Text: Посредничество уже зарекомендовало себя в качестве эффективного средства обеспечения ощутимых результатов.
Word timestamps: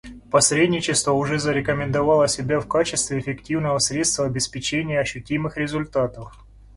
Посредничество 0.31 1.11
уже 1.11 1.37
зарекомендовало 1.37 2.27
себя 2.27 2.59
в 2.59 2.67
качестве 2.67 3.19
эффективного 3.19 3.77
средства 3.77 4.25
обеспечения 4.25 4.99
ощутимых 4.99 5.57
результатов. 5.57 6.33